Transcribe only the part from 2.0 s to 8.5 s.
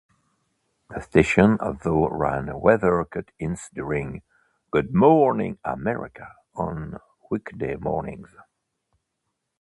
ran weather cut-ins during "Good Morning America" on weekday mornings.